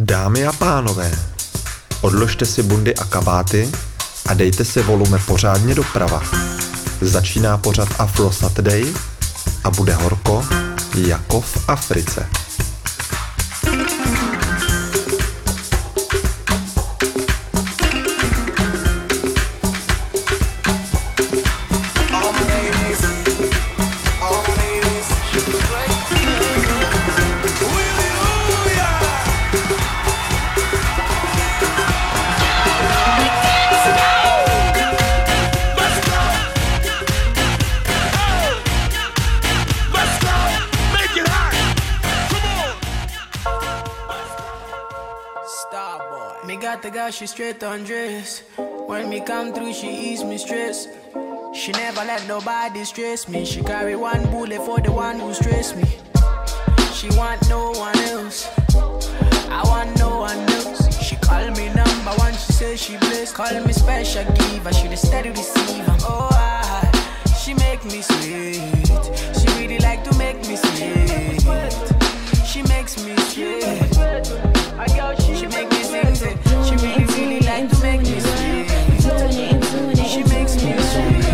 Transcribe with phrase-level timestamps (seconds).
[0.00, 1.10] Dámy a pánové,
[2.00, 3.68] odložte si bundy a kabáty
[4.26, 6.22] a dejte si volume pořádně doprava.
[7.00, 8.94] Začíná pořad Afro Saturday
[9.64, 10.44] a bude horko
[10.94, 12.28] jako v Africe.
[47.18, 48.44] She straight on dress.
[48.86, 50.86] When me come through, she ease me stress.
[51.52, 53.44] She never let nobody stress me.
[53.44, 55.82] She carry one bullet for the one who stress me.
[56.94, 58.48] She want no one else.
[59.50, 61.02] I want no one else.
[61.02, 62.34] She call me number one.
[62.34, 63.34] She say she blessed.
[63.34, 64.72] Call me special giver.
[64.72, 65.96] She the steady receiver.
[66.02, 66.86] Oh, I,
[67.42, 68.62] she make me sweet.
[69.34, 71.42] She really like to make me sweet.
[72.46, 73.64] She makes me sweet.
[75.36, 75.82] She make me
[76.14, 76.47] sing.
[76.68, 78.68] She really, really like to make me sweet.
[80.08, 81.24] She makes me sweet.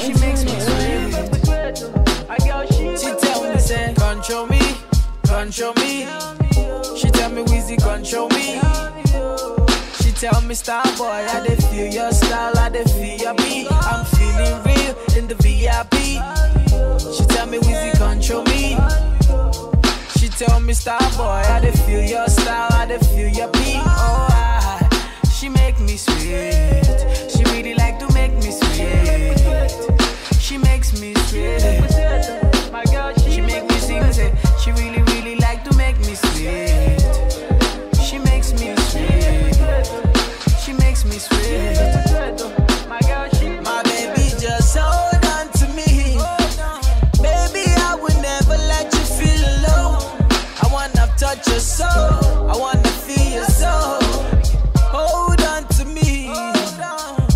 [0.00, 1.10] She makes me sweet.
[2.98, 4.60] She tell me, say, control me,
[5.26, 6.06] control me.
[6.96, 8.60] She tell me, Weezy, control me.
[10.02, 13.66] She tell me, star boy, I dey feel your style, I dey feel your beat.
[13.70, 15.94] I'm feeling real in the VIP.
[17.14, 17.73] She tell me, Weezy,
[20.74, 23.76] star boy, I dey feel your style, I dey feel your beat.
[23.84, 26.84] Oh, I, she make me sweet.
[27.30, 29.38] She really like to make me sweet.
[30.40, 31.62] She makes me sweet.
[32.72, 34.12] My girl, she make me sing.
[34.12, 37.00] Say, she really, really like to make me sweet.
[38.04, 39.56] She makes me sweet.
[40.64, 42.03] She makes me sweet.
[51.74, 52.50] Soul.
[52.50, 53.98] I wanna feel your soul.
[54.94, 56.28] Hold on to me.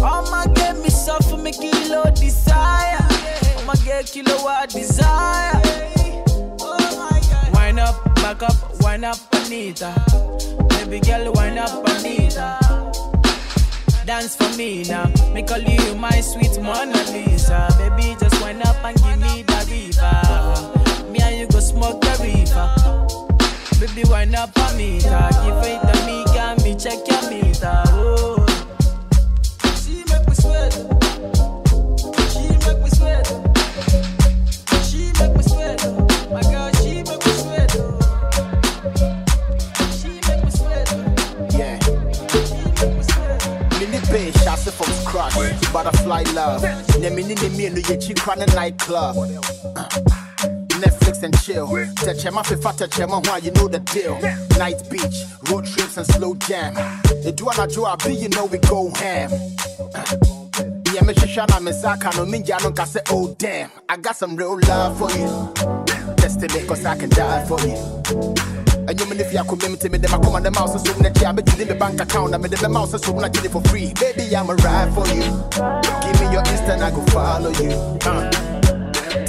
[0.01, 3.03] I'ma get me suffer, me kilo desire.
[3.59, 5.61] I'ma get kilo what desire.
[7.55, 9.91] Wind up, back up, wind up, Anita.
[10.69, 12.59] Baby girl, wind up, Anita.
[14.07, 15.11] Dance for me now.
[15.35, 17.59] Me call you my sweet Mona Lisa.
[17.79, 21.11] Baby, just wind up and give me the river.
[21.11, 23.08] Me and you go smoke the river.
[23.81, 25.31] Baby, wind up on me, car.
[25.31, 27.83] Give it to me, got me check your meter.
[27.87, 28.45] Oh.
[29.81, 30.73] She make me sweat.
[32.33, 33.27] She make me sweat.
[34.83, 35.81] She make me sweat.
[36.33, 37.71] My girl, she make me sweat.
[39.95, 40.89] She make me sweat.
[41.55, 41.79] Yeah.
[42.35, 43.39] She make me sweat.
[43.79, 45.35] Mini Bay, shots it from scratch.
[45.73, 46.63] Butterfly love.
[46.99, 49.15] Ne mini ne me no ye chi kwana nightclub.
[51.09, 51.67] Netflix and chill.
[52.33, 54.19] My fifa touch my why you know the deal.
[54.59, 56.75] Night beach, road trips and slow jam.
[57.05, 59.31] The do na do be you know we go ham.
[60.93, 63.71] Yeah, me shishana me saka no minja no say oh damn.
[63.89, 66.15] I got some real love for you.
[66.17, 67.77] Destiny cause I can die for you.
[68.89, 70.87] And you mean if you could to me, then I come on the mouse and
[70.87, 72.35] soon that you bet you the bank account.
[72.35, 73.93] I made the mouse and soon I get it for free.
[74.01, 75.29] Baby, I'm a ride for you.
[76.05, 77.71] Give me your Insta I go follow you.
[78.09, 78.58] Uh.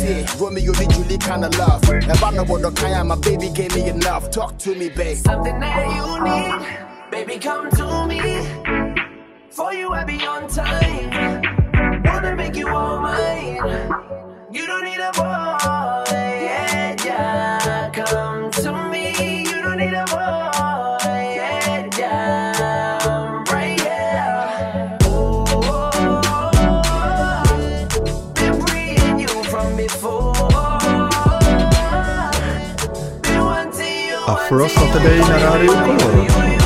[0.02, 1.84] Yeah, Romeo and Julie kind of love.
[1.84, 4.32] If I know what the kind my baby gave me enough.
[4.32, 5.18] Talk to me, babe.
[5.18, 8.20] Something that you need, baby, come to me.
[9.52, 12.04] For you, I be on time.
[12.06, 13.58] Wanna make you all mine.
[14.52, 16.09] You don't need a boy,
[34.51, 36.59] you, you, you, you, you, you.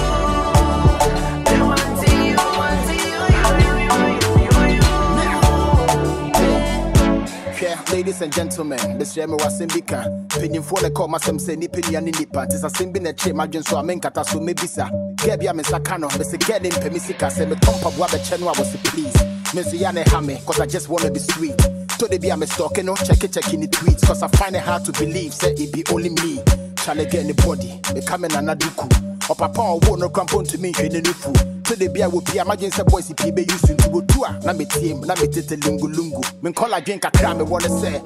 [7.61, 10.29] Yeah, ladies and gentlemen, this year me was in Bika.
[10.29, 12.47] Pinning for the call myself say ni penny and nipa.
[12.49, 14.89] Tis a sim bin a chain, my so I mean kata so me bisa.
[15.17, 18.77] Gebia me sakano, me se get in pemisika, say me pump up wabe chenwa was
[18.77, 19.13] please.
[19.53, 21.57] Me say yane hame, cause I just wanna be sweet.
[21.57, 24.55] To the be a me stalking, no check it, checking the tweets, cause I find
[24.55, 26.62] it hard to believe, say it be only me.
[26.83, 29.29] Charlie get anybody, me coming and aduku.
[29.29, 31.63] Or papa or won't no crampon to me, training new food.
[31.63, 34.39] To the beer will be imagine some boys if be used to go to a
[34.43, 36.43] na me team, na me tete lungu lungu.
[36.43, 38.01] Me call a drink a cram, me wanna say.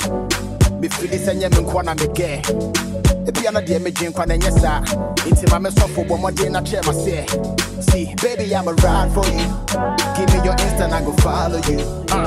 [0.78, 2.40] Me feel this and yeah, me kwana me gay.
[3.28, 4.80] ebia na deɛ megye nkwa na ɛnyɛ saa
[5.28, 7.26] nti ma me sɔfo bɔ mmɔden na kyerɛ ma seɛ
[7.84, 9.48] see baby i'm a ride for you
[10.16, 11.80] give me your insta i go follow you
[12.16, 12.27] uh.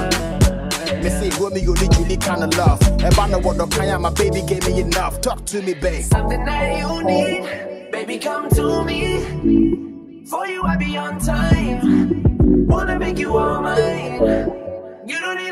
[1.11, 2.81] Me say Romeo and Julie kind of love.
[3.03, 5.21] And I know what the kind my baby gave me enough.
[5.21, 6.05] Talk to me, babe.
[6.05, 10.27] Something that you need, baby, come to me.
[10.27, 12.67] For you, I be on time.
[12.69, 14.21] Wanna make you all mine.
[15.07, 15.50] You don't need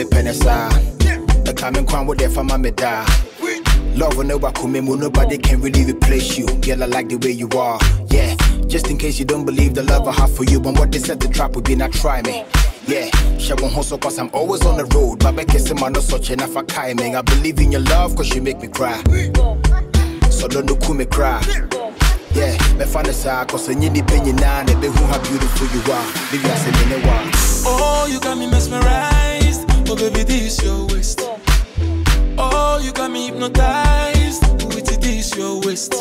[0.00, 0.68] me penny sa.
[1.44, 3.04] The coming crown with there for my da.
[3.94, 6.46] Love will never come in, nobody can really replace you.
[6.60, 7.78] Girl, I like the way you are.
[8.08, 8.34] Yeah,
[8.66, 10.98] just in case you don't believe the love I have for you, but what they
[10.98, 12.44] said the trap would be not try me.
[12.86, 15.18] Yeah, she won't hustle cause I'm always on the road.
[15.18, 17.14] But I kiss him, I such enough for timing.
[17.16, 19.02] I believe in your love cause you make me cry.
[20.30, 21.42] So don't look who me cry.
[22.32, 25.92] Yeah, me find side cause I need the penny now, and who how beautiful you
[25.92, 26.06] are.
[26.32, 27.30] A minute one.
[27.66, 29.09] Oh, you got me mesmerized.
[29.92, 31.20] Oh, baby, this your waist.
[32.38, 34.44] Oh, you got me hypnotized.
[34.68, 35.92] With it, this your waist.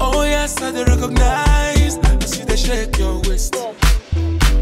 [0.00, 1.98] Oh, yes, I recognize.
[1.98, 3.56] I see they shake your waist.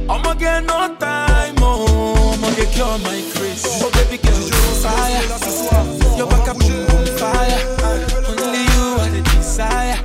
[0.09, 3.83] I'ma get no time, oh, I'ma get cure my grace.
[3.83, 5.23] Oh, baby girl, you fire.
[6.17, 7.61] Your back up, boom, boom, fire.
[8.33, 9.99] Only you are the desire.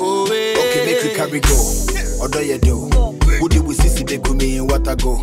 [0.00, 0.56] Oh, yeah.
[0.58, 2.24] Okay, make you carry go.
[2.24, 2.88] Odo ye do.
[3.42, 5.22] Would you sisi be kumi in water go?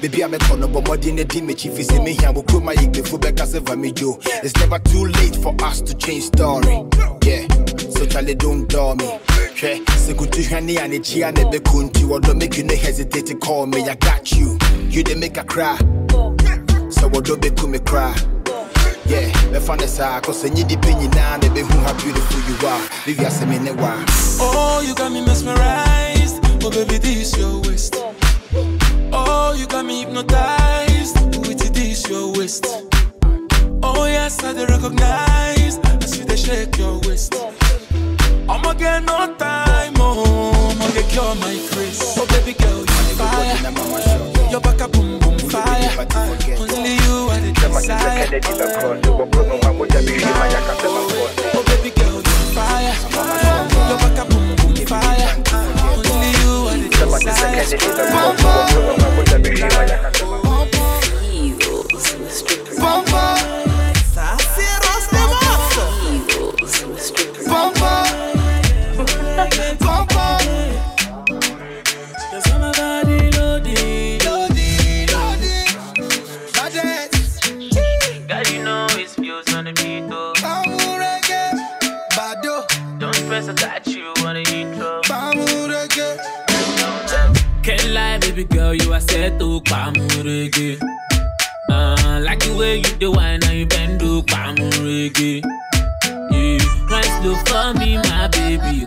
[0.00, 2.32] Baby, I'm a corner, but more than a team, chief is in me here.
[2.32, 4.18] Will come my before Becca Seva me Joe.
[4.42, 6.84] It's never too late for us to change story.
[7.24, 7.46] Yeah,
[7.90, 9.18] so Charlie, don't door me.
[9.62, 12.58] Yeah, say good to Hwɛ sɛ kutuhwɛne a ne kyia ne bɛku nti wɔdɔ make
[12.58, 14.58] you no hesitate to call me I got you
[14.90, 18.14] you didn't make a cry sɛ wɔdɔ bɛku me cry
[19.06, 22.80] yeah mɛfa ne saa kɔ sɛ nye dipa nyinaa na bɛhu how beautiful you are
[23.06, 23.70] Baby, asɛ me ne
[24.40, 26.40] Oh, you got me mesmerized.
[26.62, 27.94] Oh, baby, this your waist.
[29.16, 31.16] Oh, you got me hypnotized.
[31.46, 32.66] With it, this your waist.
[33.82, 35.78] Oh, yes, I dey recognize.
[35.78, 37.34] I see they shake your waist.
[38.48, 42.16] I'ma get no time, oh, I'ma get cure my grace.
[42.18, 44.50] Oh, baby girl, you fire.
[44.50, 45.90] Your back up, boom, boom, fire.
[46.58, 48.28] Only you are the desire.
[51.56, 51.73] Oh,
[57.70, 57.94] the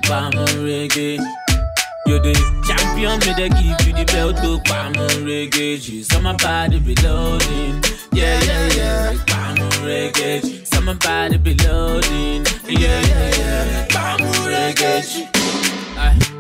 [0.08, 1.20] baby, Pamurege.
[2.06, 2.34] You're the
[2.66, 5.82] champion, me they give you the belt to Pamurege.
[5.82, 7.84] She's on my body be loading.
[8.14, 10.66] Yeah, yeah, yeah, Pamurege.
[10.68, 12.46] Some my body be loading.
[12.68, 15.28] Yeah, yeah, yeah, Pamurege.
[15.28, 15.37] Ay,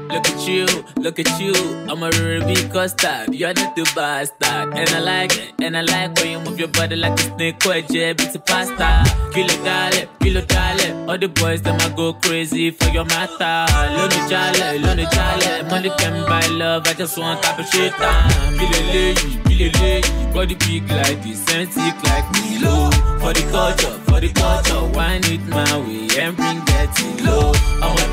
[0.10, 0.66] Look at you,
[0.98, 1.54] look at you.
[1.90, 3.34] I'm a Ruby custard.
[3.34, 4.78] You're not the bastard.
[4.78, 7.66] And I like it, and I like when you move your body like a snake
[7.66, 8.22] or a jab.
[8.22, 9.04] It's a pasta.
[9.34, 11.10] Kilo dale, kilo dale.
[11.10, 13.66] All the boys, them I go crazy for your matter.
[13.96, 15.64] Lonely jale, lonely jale.
[15.70, 18.58] Money can buy love, I just want to appreciate time.
[18.58, 19.14] Kilo lay,
[19.46, 20.02] kilo lay.
[20.34, 22.60] Body big like this, and thick like me.
[22.60, 22.92] Milo.
[23.20, 24.84] For the culture, the culture.
[24.96, 27.52] Wine it my way and bring that thing low.
[27.82, 28.06] I'm a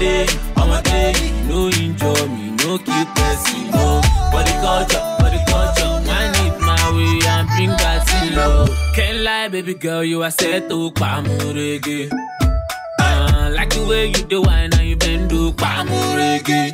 [0.78, 1.14] a day.
[1.48, 4.00] No enjoy me, no keep person, no.
[4.32, 5.92] For the culture, for the culture.
[6.08, 8.66] Wine it my way and bring that thing low.
[8.94, 12.10] Can't lie, baby girl, you are set to Pamurege.
[13.00, 16.72] Uh, like the way you do wine and you bend do Pamu reggae.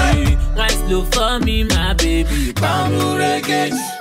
[0.00, 2.52] Hey, wine slow for me, my baby.
[2.52, 3.99] Pamu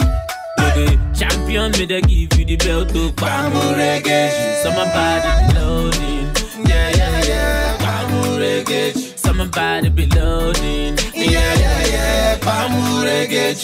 [0.75, 1.17] reggae.
[1.17, 4.29] Champion, me they give you the belt to Pamu reggae.
[4.75, 6.67] My body be loading.
[6.67, 7.77] Yeah, yeah, yeah.
[7.77, 9.35] Pamu reggae.
[9.35, 10.97] My body be loading.
[11.15, 12.37] Yeah, yeah, yeah.
[12.39, 13.55] Pamu reggae.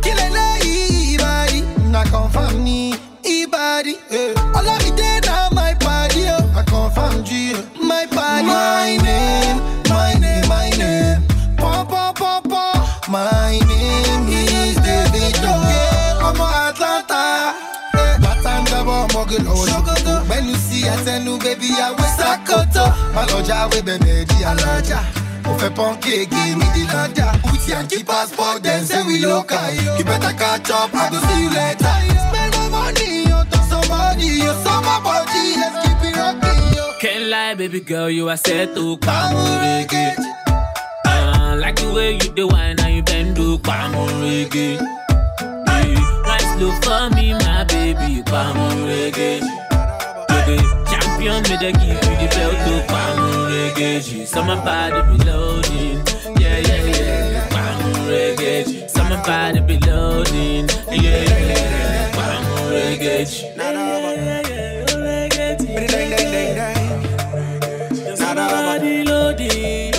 [0.00, 0.58] Kilele
[1.14, 3.96] ibadi, na confirm ni ibadi.
[4.10, 4.34] eh.
[4.54, 5.49] All of it dey na
[19.20, 20.16] Batanga bọ̀ mọ́gìlì ọ̀ṣọ́gọ́dọ̀.
[20.28, 22.84] Bẹ́ẹ̀ni sí àtẹnu bẹ́bí àwẹ̀ sàkótó.
[23.14, 24.98] Má lọ jáwé bẹ̀bẹ̀ di alájà.
[25.44, 27.26] Mo fẹ́ pọ́ńkéèkì mi di lọ́jà.
[27.52, 29.68] Uti and keep passport then say we local.
[29.98, 31.94] You better catch up, I go see you later.
[32.24, 34.26] Spend my money on top somebody.
[34.44, 36.84] You saw my body, let's keep it rocking, yo.
[37.02, 40.06] Can't lie, baby girl, you are set to Pamu reggae.
[41.06, 44.78] Uh, like the way you do wine and you bend do Pamu reggae.
[44.78, 44.99] Hey,
[46.60, 49.40] slow for me, my baby, Pamu reggae.
[50.36, 54.00] Okay, champion, me they give you the belt to Pamu reggae.
[54.46, 55.98] My body be loading,
[56.40, 57.48] yeah, yeah, yeah.
[57.54, 58.88] Pamu reggae.
[58.90, 62.10] So my body be loading, yeah, yeah.
[62.16, 63.24] Pamu reggae.
[63.56, 65.60] Yeah, yeah, yeah, reggae.
[68.36, 69.90] Body loading.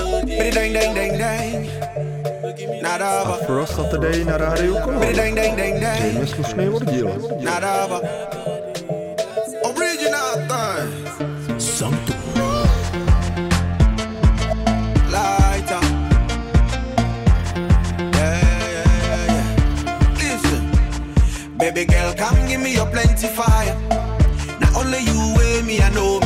[2.84, 5.14] Afro Saturday na rádiu Color.
[5.14, 7.10] Zřejmě slušný oddíl.
[9.64, 12.22] Original thing.
[15.12, 15.84] Lighter.
[18.14, 19.46] Yeah, yeah, yeah, yeah.
[20.18, 20.72] Listen.
[21.58, 23.76] Baby girl, come give me your plenty fire.
[24.60, 26.20] Not only you weigh me, I know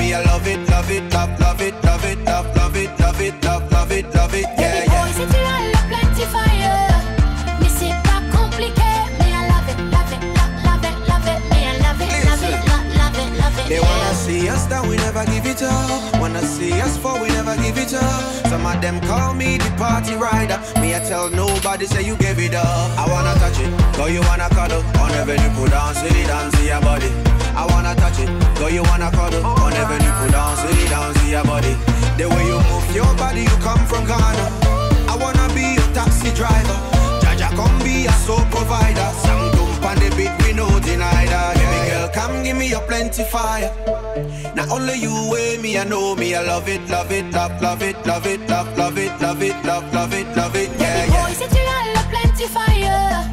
[16.56, 18.22] see us fall, we never give it up.
[18.48, 20.58] Some of them call me the party rider.
[20.80, 22.90] Me, I tell nobody, say you gave it up.
[22.98, 24.82] I wanna touch it, go you wanna cuddle.
[25.04, 27.12] On every nipple down, sit it down, see your body.
[27.56, 29.46] I wanna touch it, go you wanna cuddle.
[29.46, 31.76] On every nipple down, sit it down, see your body.
[32.18, 34.46] The way you move your body, you come from Ghana.
[35.12, 36.78] I wanna be your taxi driver.
[37.22, 39.10] Jaja, come be a soul provider.
[39.28, 39.45] Dump
[39.86, 41.56] on the beat, we no deny that.
[41.56, 43.72] Baby girl, come give me your plenty fire.
[44.56, 47.82] Not only you weigh me, I know me, I love it, love it, love, love
[47.84, 51.12] it, love it, love, love it, love it, love, love it, love it, yeah, Baby
[51.12, 51.24] yeah.
[51.24, 53.26] boy, si tu as le plenty fire,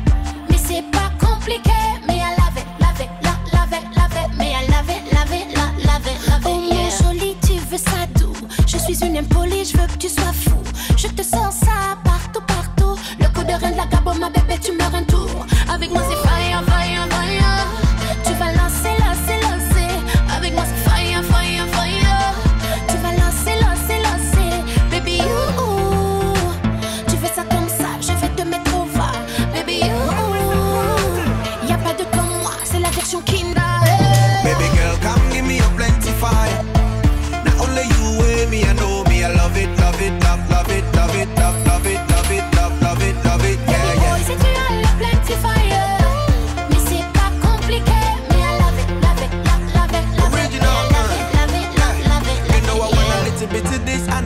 [0.50, 1.70] mais c'est pas compliqué.
[2.06, 4.28] Mais I love it, love it, love, love it, love it.
[4.38, 6.46] Mais I love it, love it, love, love it, love it.
[6.46, 8.34] Oh mon joli, tu veux ça doux.
[8.66, 10.58] Je suis une impolie, je veux que tu sois fou.
[10.96, 12.96] Je te sens ça partout, partout.
[13.20, 15.11] Le coup de rein de la gabo, ma bébé, tu me rends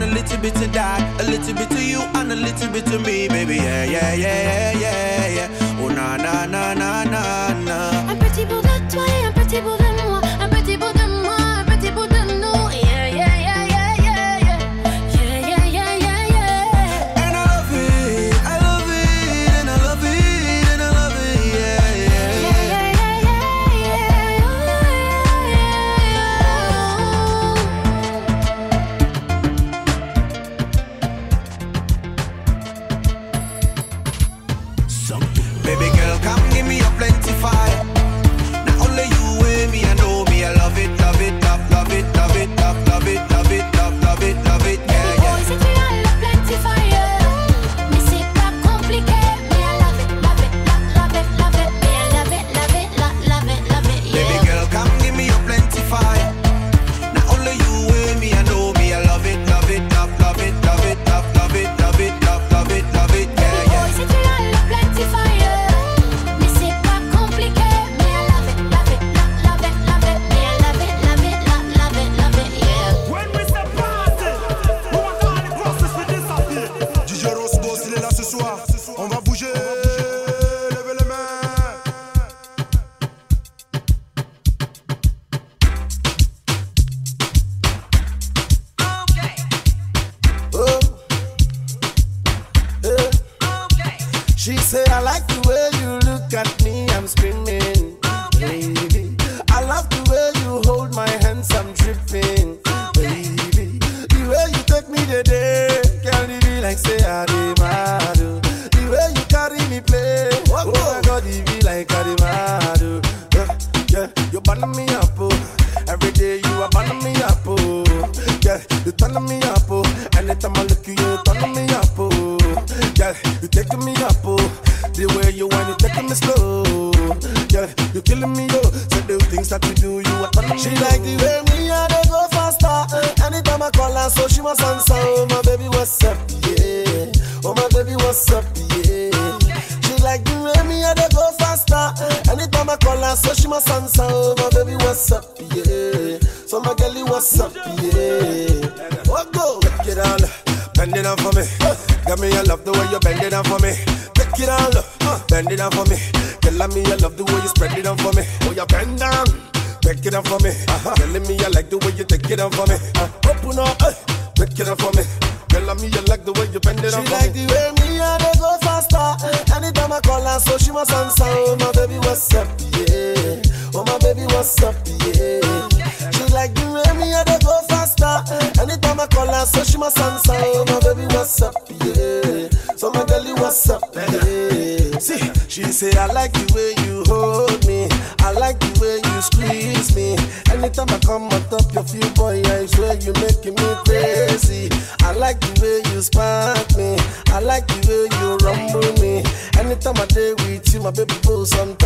[0.01, 2.87] and a little bit of that, a little bit of you and a little bit
[2.93, 3.55] of me, baby.
[3.55, 5.79] Yeah, yeah, yeah, yeah, yeah, yeah.
[5.81, 8.11] Oh na na na na na na.
[8.11, 9.26] Un petit bout de toi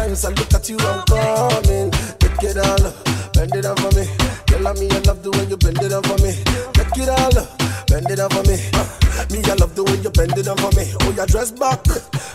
[0.02, 1.92] times I look at you, I'm coming.
[2.18, 2.86] Take it all,
[3.34, 4.06] bend it over me.
[4.50, 6.34] Girl, me, I love the way you bend it over me.
[6.74, 7.38] Take it all,
[7.86, 8.58] bend it over me.
[9.30, 10.90] Me, I love the way you bend it over me.
[11.02, 11.84] Oh, your dress back,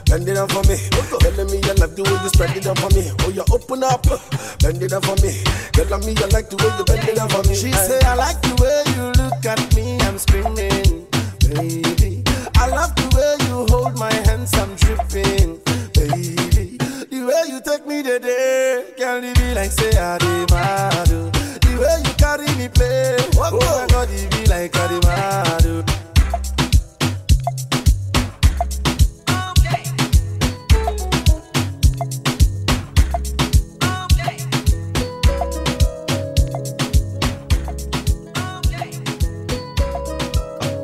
[0.07, 0.79] bend it over me.
[1.19, 3.11] Girl, me, I love the way you spread it over me.
[3.27, 4.07] Oh, you open up,
[4.63, 5.35] bend it over me.
[5.75, 7.55] Girl, me, I like the way you bend it over me.
[7.55, 9.99] She say I like the way you look at me.
[10.07, 11.11] I'm screaming,
[11.43, 12.23] baby.
[12.55, 14.55] I love the way you hold my hands.
[14.55, 15.59] I'm dripping,
[15.99, 16.36] baby
[17.27, 21.11] way you take me there, girl, it be like say I demand.
[21.11, 21.31] Oh.
[21.61, 25.67] The way you carry me play, oh my God, it be like I demand.
[25.67, 25.83] Oh.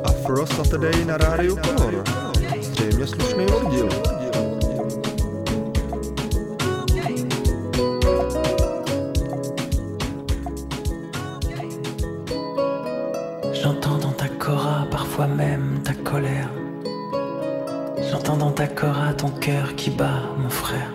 [0.05, 2.03] Afro Saturday na rádiu Ponor.
[2.61, 4.02] Zřejmě slušný oddíl.
[15.15, 16.49] parfois même ta colère.
[18.09, 20.89] J'entends dans ta cora ton cœur qui bat, mon frère.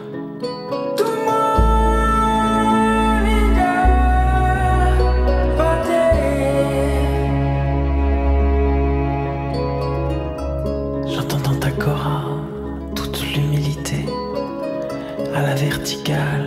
[11.07, 12.25] J'entends dans ta cora
[12.97, 14.05] toute l'humilité
[15.33, 16.38] à la verticale.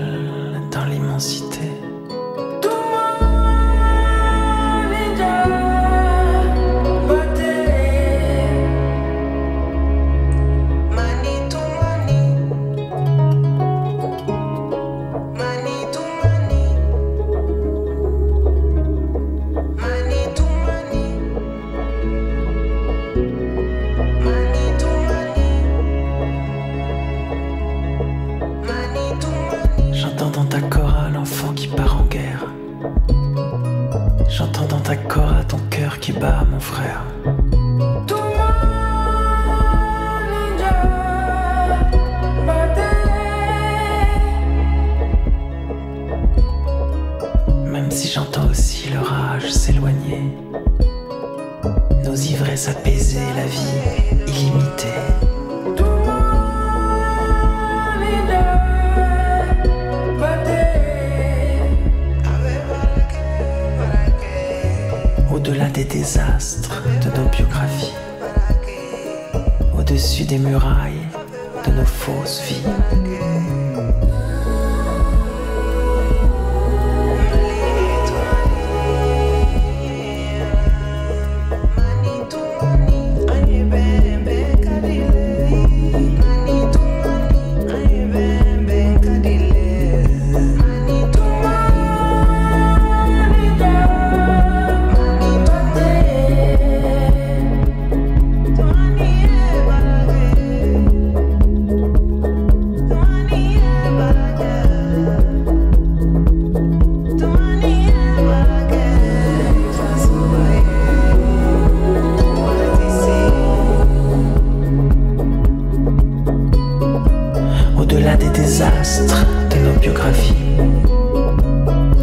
[118.17, 120.33] des désastres de nos biographies,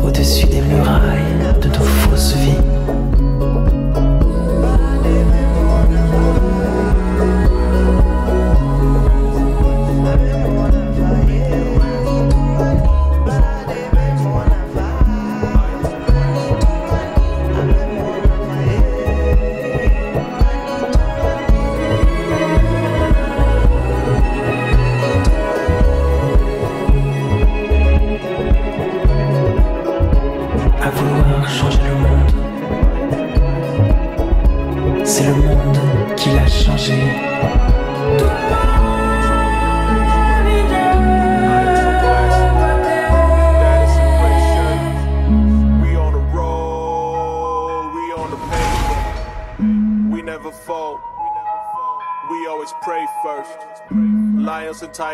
[0.04, 2.67] au-dessus des murailles de nos fausses vies.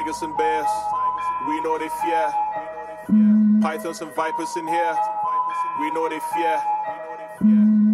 [0.05, 0.67] Tigers and bears,
[1.49, 2.33] we know they fear.
[3.62, 4.97] Pythons and vipers in here,
[5.81, 6.62] we know they fear.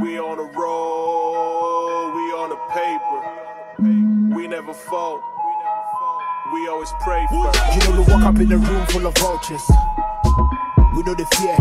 [0.03, 4.35] We on the road, we on the paper.
[4.35, 5.23] We never fall.
[6.53, 7.87] We always pray first.
[7.87, 9.63] You know we walk up in a room full of vultures.
[10.97, 11.57] We know the fear.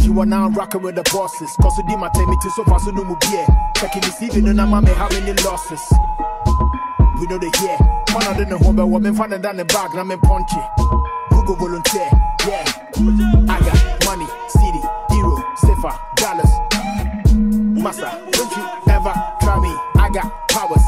[0.00, 1.54] You are now rocking with the bosses.
[1.60, 3.46] Cause we did my time to so far so no more beer.
[3.76, 5.82] Checking this even and I'm how many losses.
[7.20, 7.97] We know the year.
[8.14, 10.60] One of them home but woman find down the bag I'm in punchy.
[11.30, 12.08] Who go volunteer?
[12.46, 12.64] Yeah.
[13.48, 16.52] I got money, city, hero, safer, dollars.
[17.82, 19.72] Massa, don't you ever try me.
[19.96, 20.84] I got powers.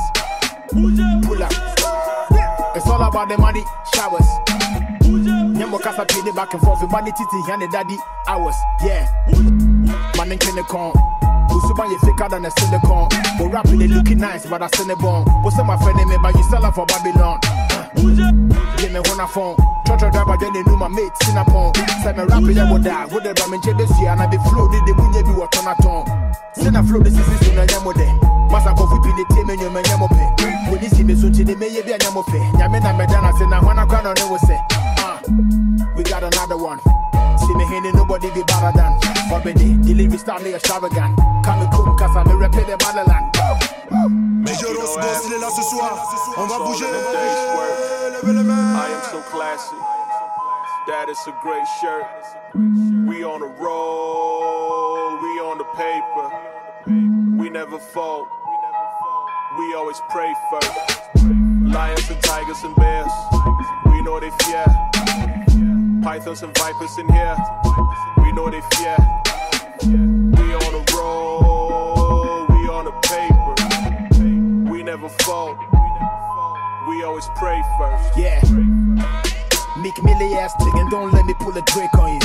[0.70, 1.52] Pull up.
[2.76, 4.26] It's all about the money, showers.
[5.02, 6.90] Nyambo kasa pay back and forth.
[6.90, 8.56] Money titi and the daddy hours.
[8.82, 9.06] Yeah.
[10.16, 11.19] Man in the con.
[11.90, 13.08] You thicker than a silicone.
[13.38, 15.24] But they looking nice, but I send it born.
[15.42, 17.40] What's my friend name, but you sell for Babylon.
[17.96, 19.56] Me one phone.
[19.98, 21.74] Driver, then they know my mate, Sinapon.
[22.04, 23.06] Say me would die.
[23.06, 25.56] With the ramen check this year, and I be flow, did the munye be what
[25.58, 26.06] on a ton.
[26.54, 27.44] Send a this is a
[30.88, 33.32] see me they a Medana,
[34.98, 35.20] ah,
[35.96, 36.78] we got another one.
[37.50, 38.94] See me hitting nobody be better than.
[39.28, 41.18] Forbidden, delivery style extravagant.
[41.44, 43.26] Come come, cause I'm a rapper the motherland.
[44.46, 45.98] Make you know as- il est là ce soir.
[46.36, 46.86] On va bouger.
[46.86, 48.22] the day's work.
[48.22, 48.76] Levez les mains.
[48.76, 49.74] I am so classy.
[50.86, 52.06] That is a great shirt.
[53.08, 56.26] We on the road, we on the paper.
[57.36, 58.28] We never fall.
[59.58, 60.70] We always pray first.
[61.66, 63.12] Lions and tigers and bears,
[63.86, 64.66] we know they fear.
[66.02, 67.36] Pythons and vipers in here,
[68.22, 68.96] we know they fear.
[69.82, 74.70] We on the road, we on the paper.
[74.70, 75.58] We never fall.
[76.88, 78.16] We always pray first.
[78.16, 78.40] Yeah.
[79.78, 82.20] Make Millie ass thing and don't let me pull a Drake on you.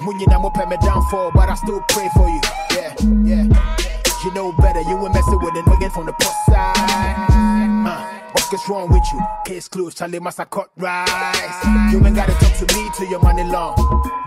[0.00, 2.40] Munyi na mo pay me downfall, but I still pray for you.
[2.72, 3.89] Yeah, yeah.
[4.22, 6.76] You know better, you ain't messing with a nigga from the post side.
[7.88, 8.04] Uh,
[8.34, 9.20] what's wrong with you?
[9.46, 11.64] Case closed, Charlie must have cut rise.
[11.90, 13.76] You ain't gotta talk to me till your money long.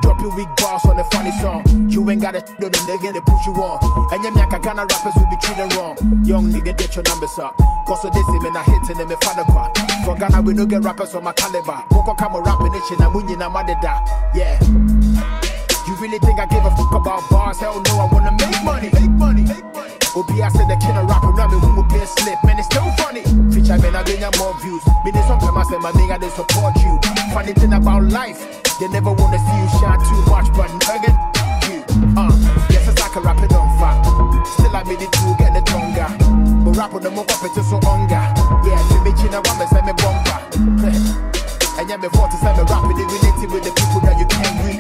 [0.01, 1.62] Drop your weak balls on a funny song.
[1.91, 3.77] You ain't gotta do the nigga they push you on.
[4.12, 5.95] And your nyaka kind of rappers will be treated wrong.
[6.25, 7.56] Young nigga, get your numbers up.
[7.86, 9.77] Cause of this, him and I hitting him in father part.
[10.06, 11.86] For Ghana, we no get rappers on my caliber.
[11.93, 13.53] Woko come rapping it, shit, I'm winning, I'm
[14.34, 15.02] Yeah.
[15.87, 17.59] You really think I give a fuck about bars?
[17.59, 18.89] Hell no, I wanna make money.
[18.95, 19.43] Make money.
[20.15, 22.39] Obi, I said the killer rapper, now me who will be a slip.
[22.47, 23.23] Man, it's still funny.
[23.51, 24.79] Feature man, I bring more views.
[25.03, 26.95] Me, there's some time I say my nigga, they support you.
[27.35, 28.39] Funny thing about life,
[28.79, 31.17] they never wanna see you shine too much, but nugget,
[31.67, 31.83] you.
[32.15, 32.31] Uh,
[32.71, 33.99] yes, it's like a rapper on fire.
[34.55, 36.07] Still, I made it to get the tonga.
[36.63, 38.23] But rap on the more up, it's so hunger.
[38.63, 40.39] Yeah, to me, china, me say me bumper.
[41.75, 44.72] And yeah, me 47 rapping, they related with the people that you can't reach.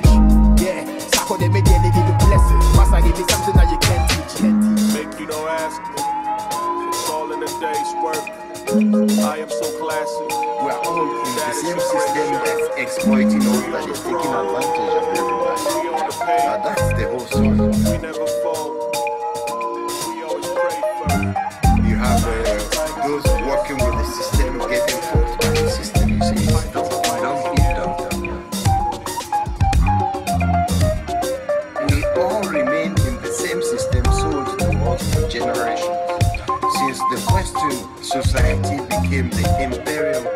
[1.23, 2.75] Yeah, Sako they made they give you blessings.
[2.75, 4.41] Must I give you something that you can't teach?
[4.43, 4.93] Can't teach.
[4.93, 5.95] Make you no ask me.
[6.89, 8.19] It's all in the day's work.
[9.23, 10.27] I am so classy.
[10.59, 15.05] We are all in the same system that's exploiting us, that is taking advantage of
[15.15, 15.63] everybody.
[16.43, 17.55] Now that's the whole story.
[17.55, 18.91] We never fall.
[20.11, 20.75] We always pray
[21.07, 21.87] first.
[21.87, 26.09] You have uh, those working with the system getting fucked by the system.
[26.09, 26.52] You say,
[39.13, 40.32] became the imperial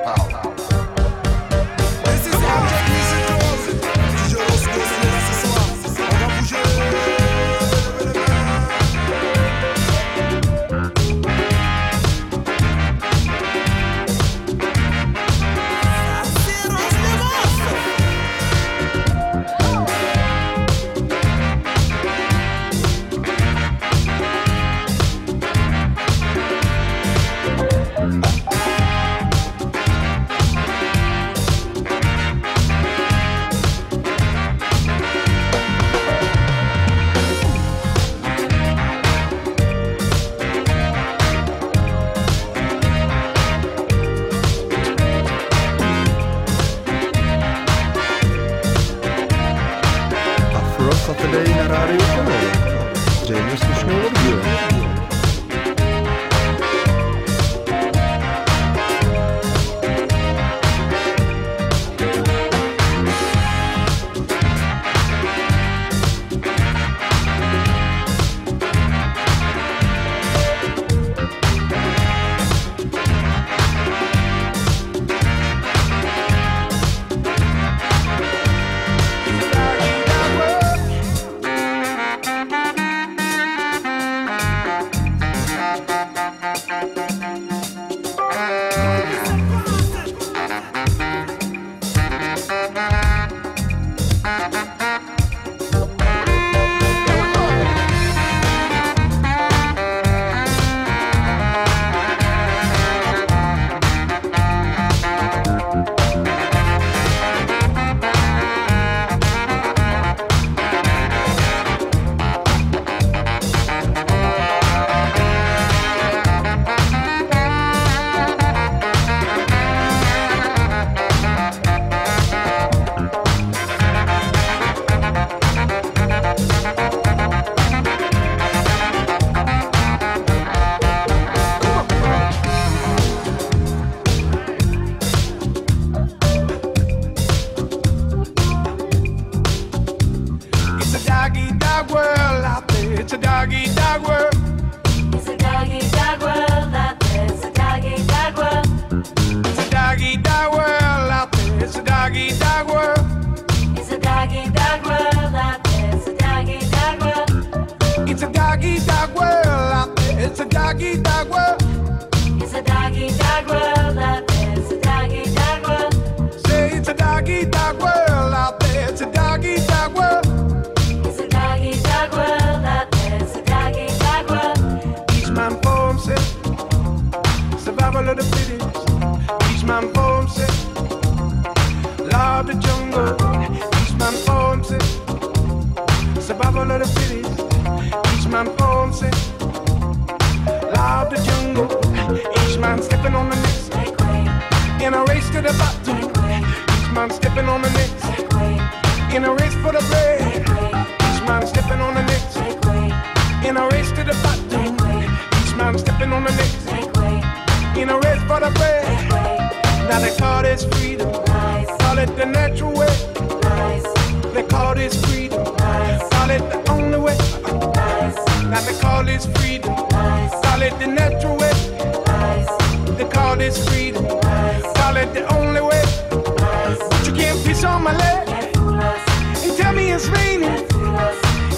[229.77, 230.65] me it's raining.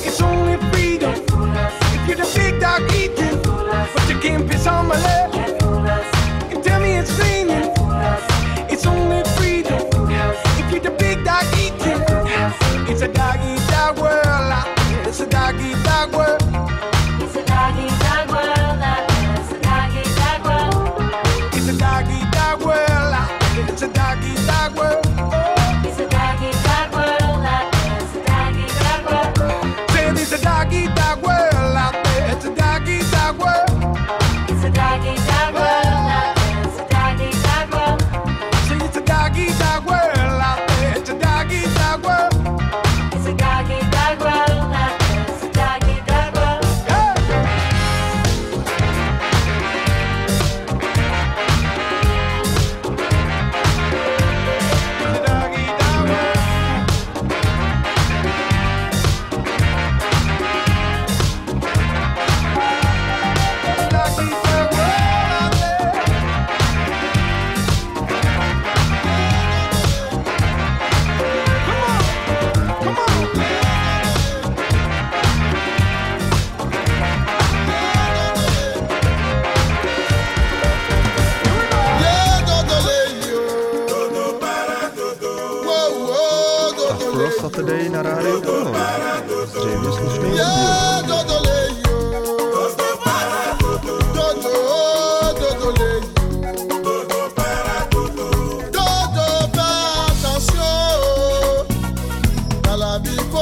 [0.07, 1.13] It's only freedom.
[1.95, 3.37] If you're the big dog eating,
[3.93, 5.29] but you can't piss on my leg.
[6.63, 7.71] Tell me it's raining.
[8.73, 9.81] It's only freedom.
[10.59, 12.01] If you're the big dog eating,
[12.91, 14.53] it's a doggy dog world.
[15.07, 15.55] It's a dog
[15.87, 16.43] dog world.
[17.23, 18.79] It's a dog dog world.
[21.57, 23.15] It's a dog dog world.
[23.71, 25.08] It's a dog dog world.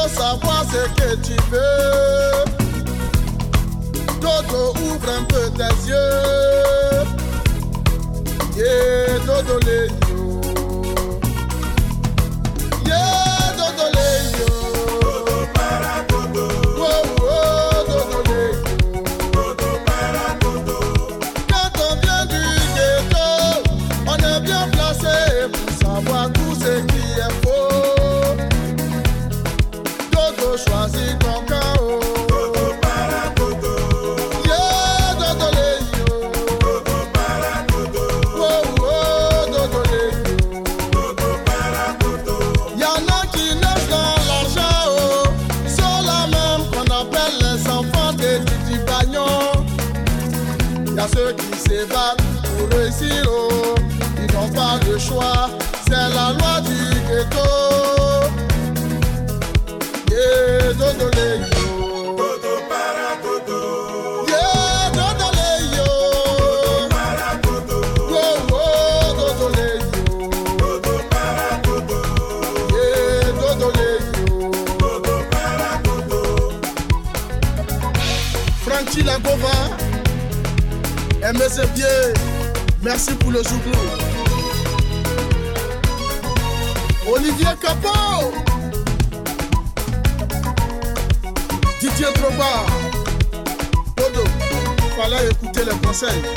[0.08, 2.46] savoir ce que tu veux.
[4.22, 7.04] Dodo, ouvre un peu tes yeux.
[8.56, 9.97] Yeah, Dodo, les
[87.08, 88.34] Olivier Capot.
[91.80, 92.66] Didier Troba.
[93.96, 94.24] Dodo,
[94.98, 96.37] fallait écouter les conseils.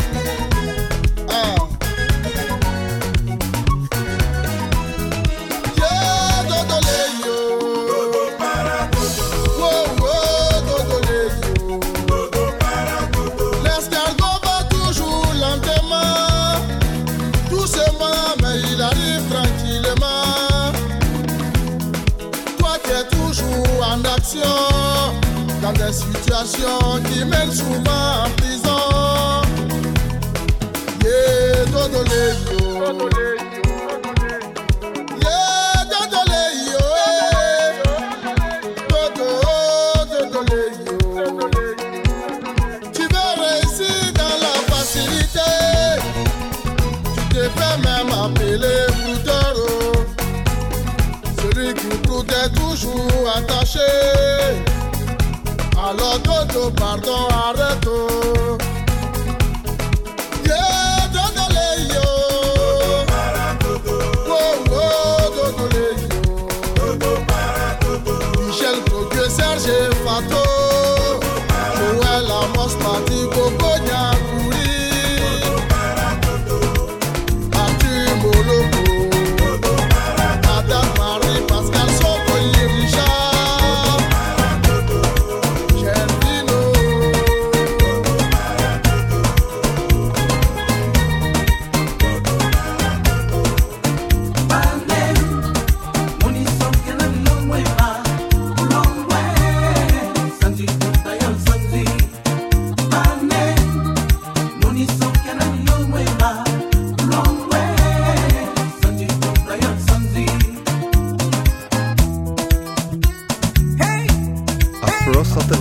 [25.91, 29.43] des situations qui mènent souvent en prison.
[31.03, 33.40] Yeah, Dodolé,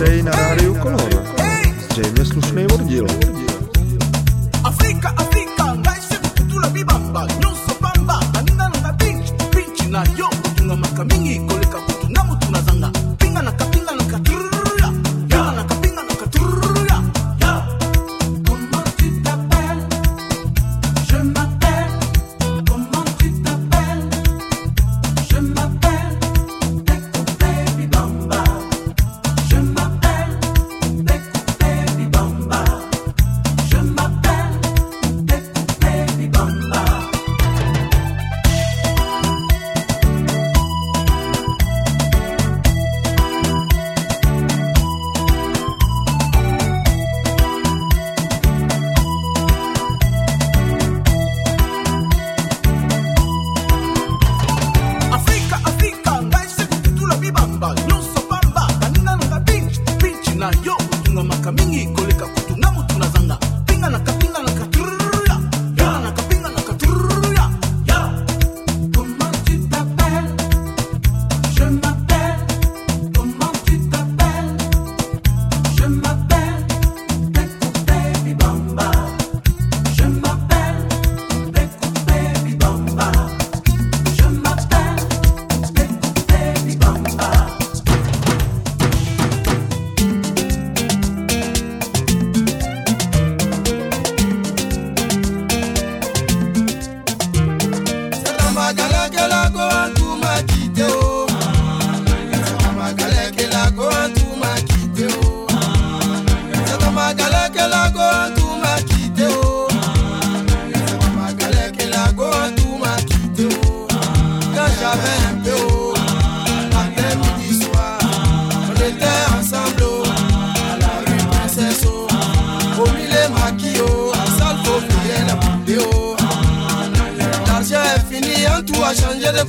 [0.00, 1.24] Dej na rádiu Kolor.
[1.92, 3.06] Zřejmě slušnej oddíl.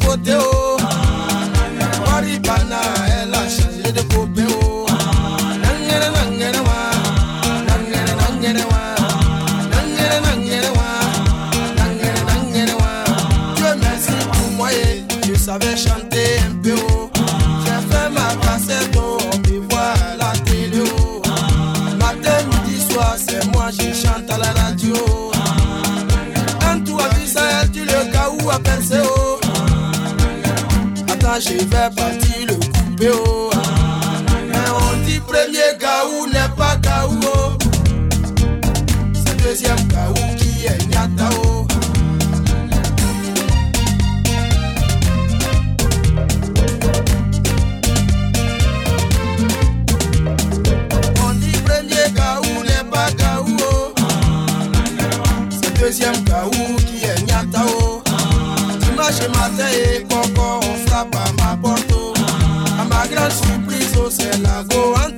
[0.02, 0.81] poder,
[31.42, 32.01] j'ai fait
[64.12, 65.11] say I go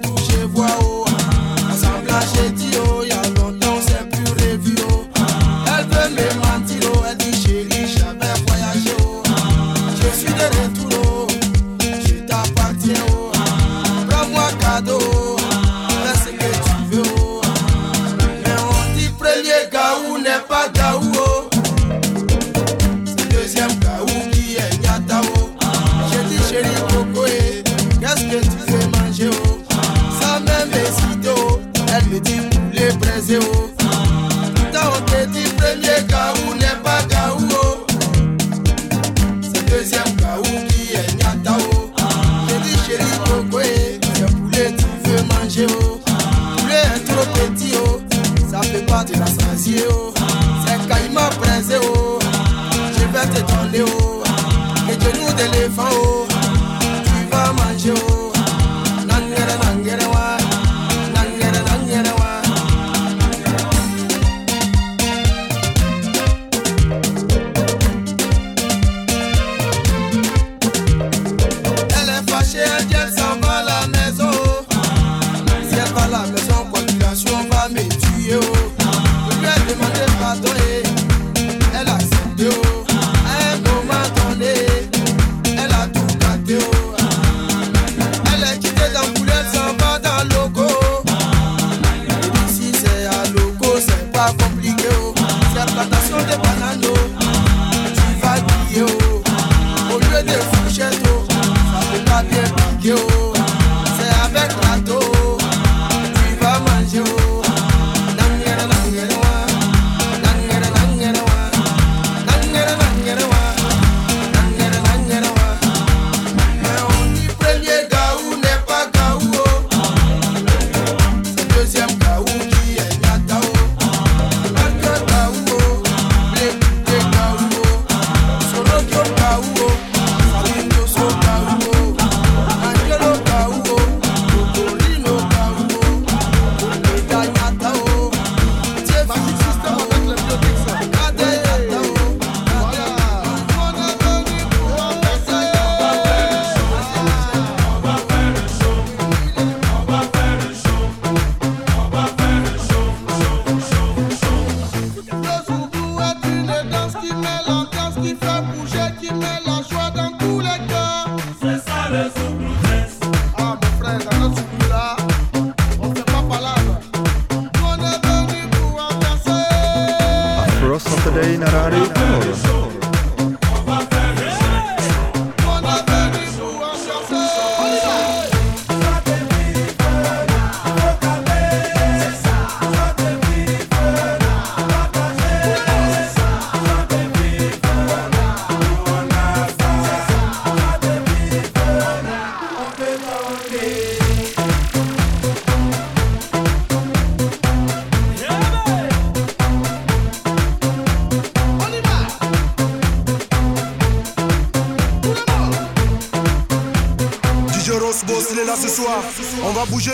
[207.66, 209.01] Je Rose Boss, il est là ce soir.
[209.41, 209.91] On va bouger,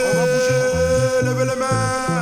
[1.23, 2.18] levez les mains.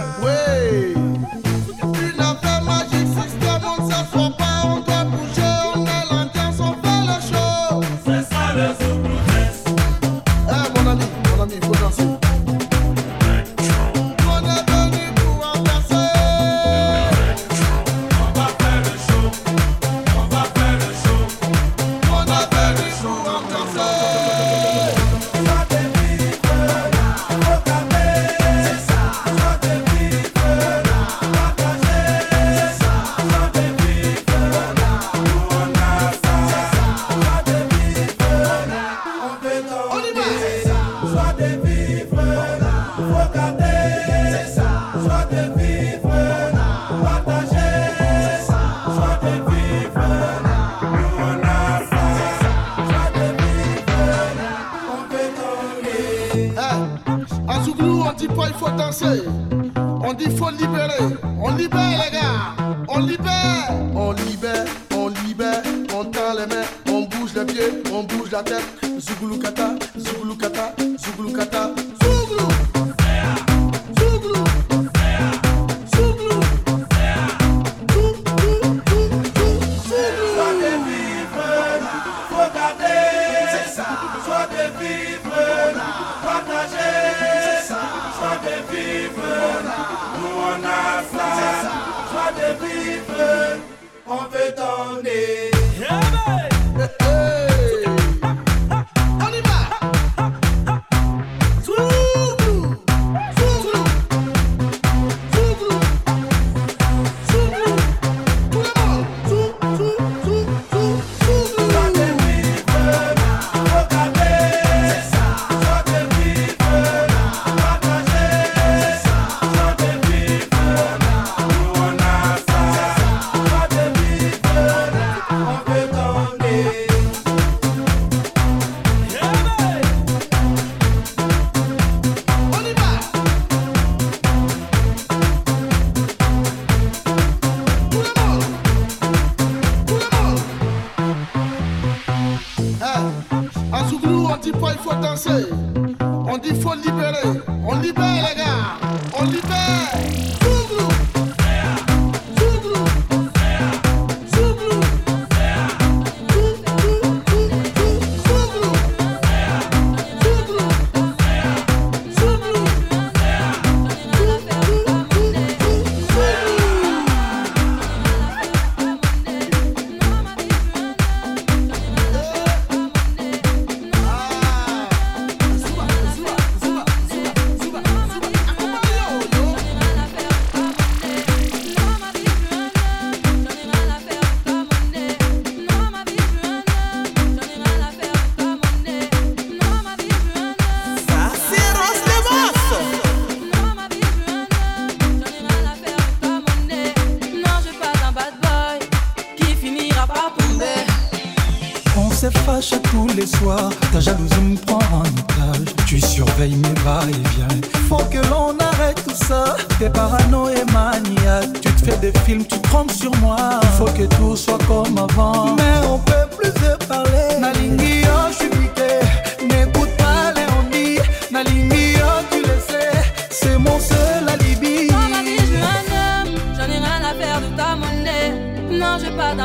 [202.29, 203.71] Fâche tous les soirs.
[203.91, 205.73] Ta jalousie me prend en otage.
[205.85, 207.61] Tu surveilles mes va-et-vient.
[207.87, 209.55] Faut que l'on arrête tout ça.
[209.79, 211.61] T'es parano et maniaque.
[211.61, 213.37] Tu te fais des films, tu trompes sur moi.
[213.77, 215.55] Faut que tout soit comme avant.
[215.55, 217.39] Mais on peut plus se parler.
[217.39, 219.47] Nalingi, oh, je suis.
[219.47, 220.99] N'écoute pas les on dit.
[221.31, 222.91] Nalingi, oh, tu le sais.
[223.29, 224.26] C'est mon seul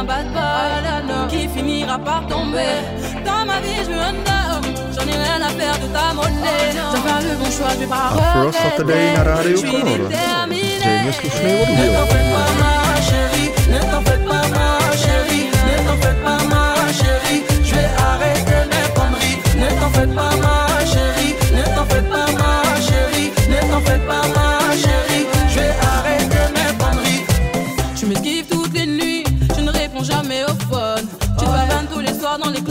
[0.02, 2.82] J'ai d'un bad qui finira par tomber.
[3.24, 6.72] Dans ma vie, je veux un homme, j'en ai rien à faire de ta monnaie.
[6.72, 8.10] J'ai fait le bon choix, je vais pas
[9.16, 10.08] na rádiu Je suis Color.
[10.08, 10.72] déterminée.
[10.82, 11.48] Ne
[11.94, 16.40] t'en fais pas ma chérie, ne t'en fais pas ma chérie, ne t'en fais pas
[16.50, 19.38] ma chérie, je vais arrêter mes conneries.
[19.56, 21.34] Ne t'en fais pas ma chérie,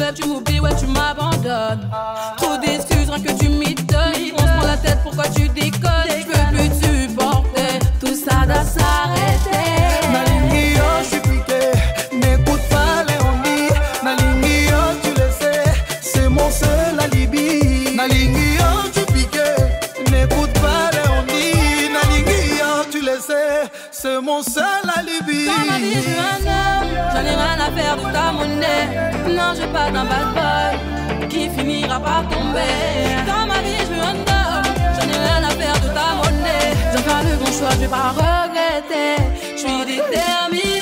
[0.02, 1.90] les you tu m'oublies, ouais, tu m'abandonnes.
[29.74, 33.26] Pas d'un bad boy qui finira par tomber.
[33.26, 36.72] Dans ma vie, je veux un homme, j'en ai rien à faire de ta monnaie.
[36.92, 39.22] J'ai fait le bon choix, je vais pas regretter.
[39.56, 40.81] Je suis déterminée.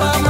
[0.00, 0.29] T'en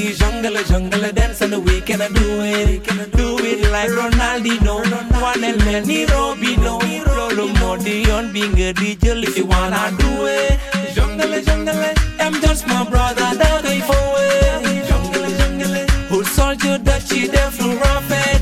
[0.00, 2.82] Modi jungle, jungle dance and we can do it.
[3.12, 4.80] Do it like Ronaldinho,
[5.20, 6.80] Juan El Meni Robino.
[7.06, 10.58] Rolo modi on being a DJ if you wanna do it.
[10.94, 11.84] Jungle, jungle,
[12.18, 14.88] I'm just my brother, that way for it.
[14.88, 18.39] Jungle, jungle, who soldier that she there from Prophet.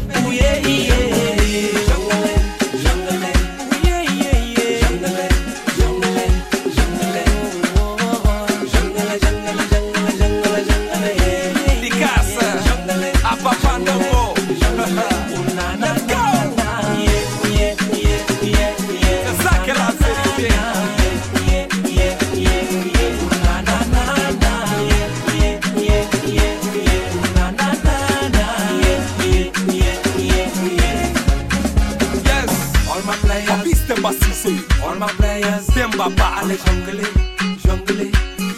[36.48, 36.56] Demba Ba.
[36.56, 37.02] alle jungle,
[37.62, 38.10] jungle,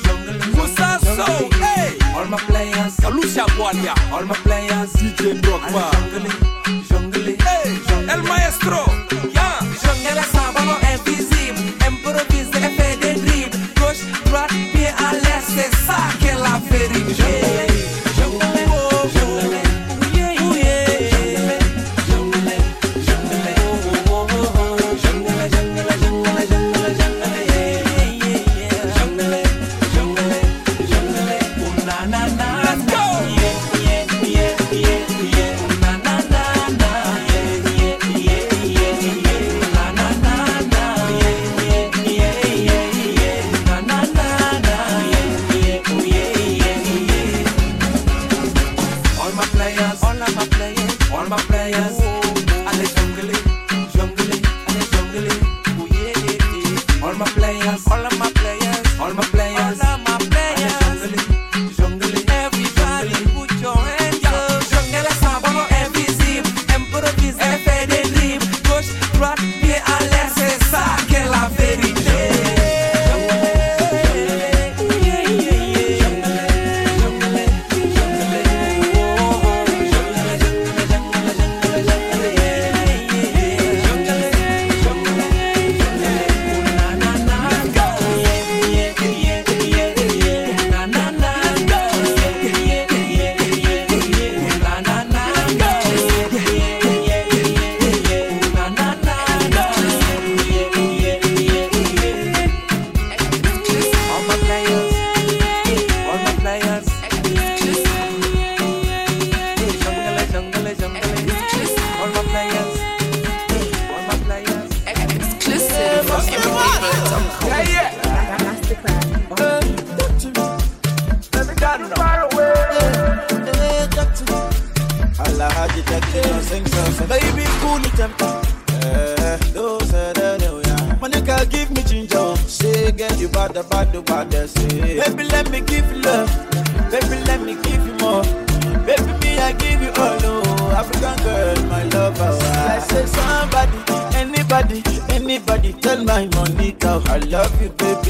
[0.05, 0.57] jungle.
[0.57, 1.99] Moussa Sow, hey.
[2.17, 3.95] All my players, Lucia Gualia.
[4.13, 4.70] all my players,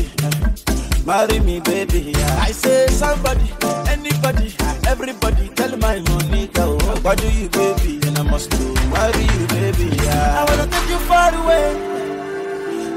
[0.02, 1.04] baby.
[1.06, 2.12] Marry me, baby.
[2.16, 2.38] Yeah.
[2.40, 3.50] I say, somebody,
[3.88, 4.54] anybody,
[4.86, 8.00] everybody, tell my Monica, oh, what do you, baby?
[8.06, 9.96] And I must do, marry you, baby.
[10.04, 10.40] Yeah.
[10.40, 11.66] I wanna take you far away,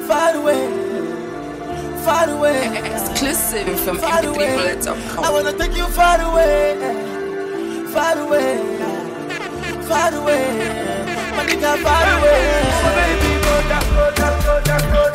[0.07, 0.63] far away,
[2.03, 2.77] far away.
[2.93, 4.53] Exclusive from Far away.
[4.53, 5.33] I mp3bullet.com.
[5.33, 6.75] wanna take you far away,
[7.93, 8.57] far away,
[9.87, 10.45] far away.
[11.35, 12.43] Monica, far away.
[12.85, 15.12] Oh, baby, go down, go down, go down, go down.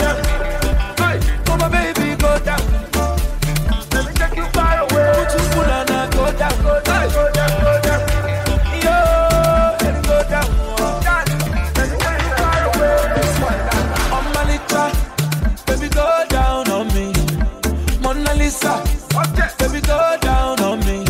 [18.61, 21.05] Baby, go down on me.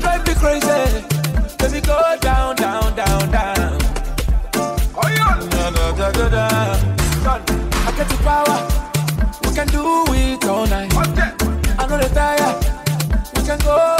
[0.00, 1.04] Drive me crazy,
[1.58, 3.78] baby, go down, down, down, down.
[4.54, 5.38] Oh, yeah.
[5.50, 6.46] Da, da, da, da, da.
[7.86, 8.58] I get the power,
[9.44, 10.92] we can do it all night.
[11.78, 12.54] I know the tire,
[13.34, 13.95] we can go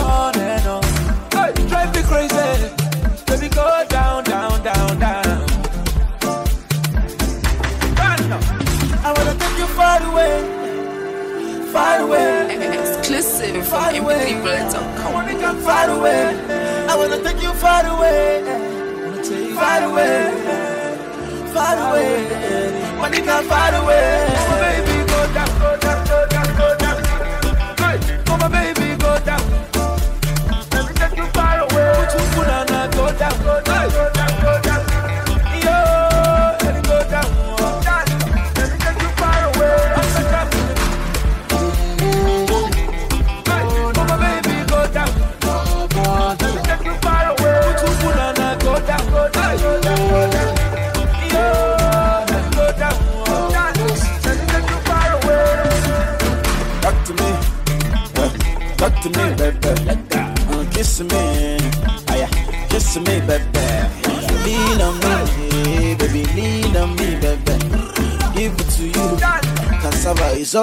[11.76, 12.56] far away.
[12.80, 14.32] Exclusive from Far away.
[14.32, 15.12] mp3bullet.com.
[15.66, 16.22] Far away,
[16.90, 18.42] I wanna take you far away,
[19.58, 20.16] far away,
[21.54, 22.12] far away.
[23.00, 24.06] Monica, far away.
[24.62, 24.85] Baby,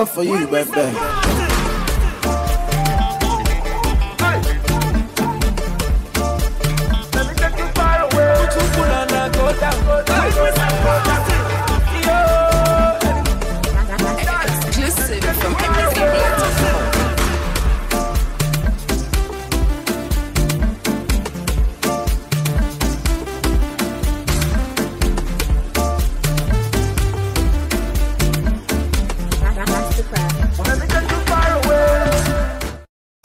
[0.02, 1.73] is for you, baby.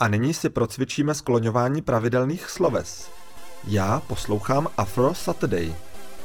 [0.09, 3.09] Nyní si procvičíme skloňování pravidelných sloves.
[3.67, 5.75] Já poslouchám Afro Saturday.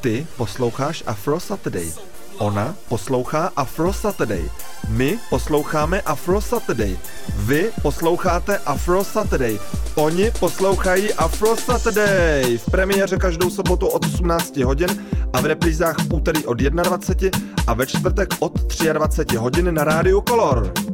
[0.00, 1.92] Ty posloucháš Afro Saturday.
[2.38, 4.50] Ona poslouchá Afro Saturday.
[4.88, 6.98] My posloucháme Afro Saturday.
[7.36, 9.58] Vy posloucháte Afro Saturday.
[9.94, 12.58] Oni poslouchají Afro Saturday.
[12.58, 14.88] V premiéře každou sobotu od 18 hodin
[15.32, 17.30] a v reprízách v úterý od 21
[17.66, 18.52] a ve čtvrtek od
[18.92, 20.93] 23 hodin na rádiu Color.